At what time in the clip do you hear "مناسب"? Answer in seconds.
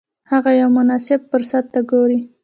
0.77-1.19